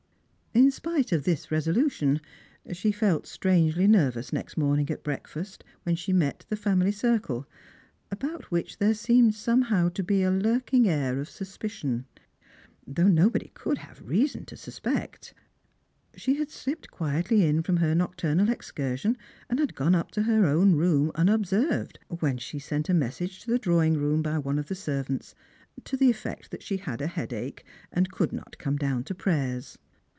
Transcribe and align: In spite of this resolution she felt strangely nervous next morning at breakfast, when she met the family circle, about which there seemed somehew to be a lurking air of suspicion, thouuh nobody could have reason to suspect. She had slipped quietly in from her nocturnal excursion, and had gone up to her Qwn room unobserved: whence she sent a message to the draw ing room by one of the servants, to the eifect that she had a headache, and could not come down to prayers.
In 0.53 0.69
spite 0.69 1.13
of 1.13 1.23
this 1.23 1.49
resolution 1.49 2.19
she 2.73 2.91
felt 2.91 3.25
strangely 3.25 3.87
nervous 3.87 4.33
next 4.33 4.57
morning 4.57 4.89
at 4.91 5.01
breakfast, 5.03 5.63
when 5.83 5.95
she 5.95 6.11
met 6.11 6.45
the 6.49 6.57
family 6.57 6.91
circle, 6.91 7.47
about 8.11 8.51
which 8.51 8.77
there 8.77 8.93
seemed 8.93 9.31
somehew 9.33 9.89
to 9.93 10.03
be 10.03 10.23
a 10.23 10.29
lurking 10.29 10.89
air 10.89 11.17
of 11.21 11.29
suspicion, 11.29 12.05
thouuh 12.85 13.09
nobody 13.09 13.49
could 13.53 13.77
have 13.77 14.05
reason 14.05 14.43
to 14.43 14.57
suspect. 14.57 15.33
She 16.17 16.33
had 16.33 16.49
slipped 16.51 16.91
quietly 16.91 17.45
in 17.45 17.63
from 17.63 17.77
her 17.77 17.95
nocturnal 17.95 18.49
excursion, 18.49 19.15
and 19.49 19.57
had 19.57 19.73
gone 19.73 19.95
up 19.95 20.11
to 20.11 20.23
her 20.23 20.41
Qwn 20.41 20.75
room 20.75 21.13
unobserved: 21.15 21.97
whence 22.19 22.41
she 22.41 22.59
sent 22.59 22.89
a 22.89 22.93
message 22.93 23.39
to 23.43 23.49
the 23.51 23.59
draw 23.59 23.81
ing 23.83 23.93
room 23.93 24.21
by 24.21 24.37
one 24.37 24.59
of 24.59 24.67
the 24.67 24.75
servants, 24.75 25.33
to 25.85 25.95
the 25.95 26.09
eifect 26.09 26.49
that 26.49 26.61
she 26.61 26.75
had 26.75 26.99
a 27.01 27.07
headache, 27.07 27.63
and 27.93 28.11
could 28.11 28.33
not 28.33 28.57
come 28.57 28.75
down 28.75 29.05
to 29.05 29.15
prayers. 29.15 29.77